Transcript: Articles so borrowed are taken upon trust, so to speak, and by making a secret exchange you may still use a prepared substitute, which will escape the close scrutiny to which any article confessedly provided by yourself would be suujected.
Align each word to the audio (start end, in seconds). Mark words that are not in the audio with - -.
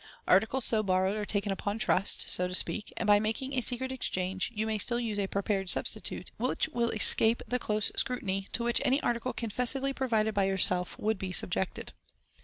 Articles 0.27 0.65
so 0.65 0.81
borrowed 0.81 1.15
are 1.15 1.25
taken 1.27 1.51
upon 1.51 1.77
trust, 1.77 2.27
so 2.27 2.47
to 2.47 2.55
speak, 2.55 2.91
and 2.97 3.05
by 3.05 3.19
making 3.19 3.53
a 3.53 3.61
secret 3.61 3.91
exchange 3.91 4.51
you 4.51 4.65
may 4.65 4.79
still 4.79 4.99
use 4.99 5.19
a 5.19 5.27
prepared 5.27 5.69
substitute, 5.69 6.31
which 6.39 6.67
will 6.69 6.89
escape 6.89 7.43
the 7.47 7.59
close 7.59 7.91
scrutiny 7.95 8.47
to 8.51 8.63
which 8.63 8.81
any 8.83 8.99
article 9.03 9.31
confessedly 9.31 9.93
provided 9.93 10.33
by 10.33 10.45
yourself 10.45 10.97
would 10.97 11.19
be 11.19 11.31
suujected. 11.31 11.89